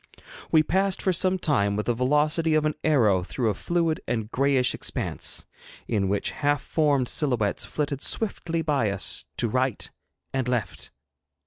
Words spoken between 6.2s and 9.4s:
half formed silhouettes flitted swiftly by us,